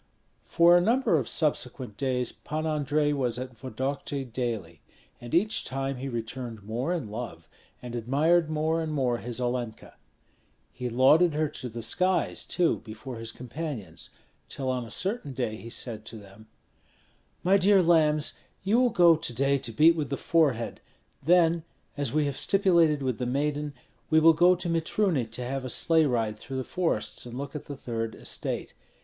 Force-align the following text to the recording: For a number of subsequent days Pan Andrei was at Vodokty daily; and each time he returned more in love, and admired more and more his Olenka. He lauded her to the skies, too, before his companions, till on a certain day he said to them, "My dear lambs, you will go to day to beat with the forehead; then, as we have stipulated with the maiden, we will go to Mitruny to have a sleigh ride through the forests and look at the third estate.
For 0.45 0.75
a 0.75 0.81
number 0.81 1.15
of 1.19 1.27
subsequent 1.29 1.95
days 1.95 2.31
Pan 2.31 2.65
Andrei 2.65 3.13
was 3.13 3.37
at 3.37 3.55
Vodokty 3.55 4.25
daily; 4.25 4.81
and 5.21 5.31
each 5.31 5.63
time 5.63 5.97
he 5.97 6.09
returned 6.09 6.63
more 6.63 6.91
in 6.91 7.11
love, 7.11 7.47
and 7.83 7.93
admired 7.93 8.49
more 8.49 8.81
and 8.81 8.91
more 8.91 9.19
his 9.19 9.39
Olenka. 9.39 9.93
He 10.73 10.89
lauded 10.89 11.35
her 11.35 11.47
to 11.49 11.69
the 11.69 11.83
skies, 11.83 12.45
too, 12.45 12.79
before 12.83 13.17
his 13.19 13.31
companions, 13.31 14.09
till 14.49 14.71
on 14.71 14.85
a 14.85 14.89
certain 14.89 15.33
day 15.33 15.55
he 15.57 15.69
said 15.69 16.03
to 16.05 16.15
them, 16.17 16.47
"My 17.43 17.57
dear 17.57 17.83
lambs, 17.83 18.33
you 18.63 18.79
will 18.79 18.89
go 18.89 19.15
to 19.15 19.33
day 19.33 19.59
to 19.59 19.71
beat 19.71 19.95
with 19.95 20.09
the 20.09 20.17
forehead; 20.17 20.81
then, 21.21 21.63
as 21.95 22.11
we 22.11 22.25
have 22.25 22.37
stipulated 22.37 23.03
with 23.03 23.19
the 23.19 23.27
maiden, 23.27 23.75
we 24.09 24.19
will 24.19 24.33
go 24.33 24.55
to 24.55 24.67
Mitruny 24.67 25.25
to 25.27 25.43
have 25.45 25.63
a 25.63 25.69
sleigh 25.69 26.07
ride 26.07 26.39
through 26.39 26.57
the 26.57 26.63
forests 26.63 27.27
and 27.27 27.37
look 27.37 27.55
at 27.55 27.65
the 27.65 27.77
third 27.77 28.15
estate. 28.15 28.73